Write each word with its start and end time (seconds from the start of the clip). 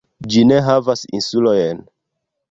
Ĝi 0.35 0.39
ne 0.51 0.55
havas 0.67 1.03
insulojn. 1.19 1.85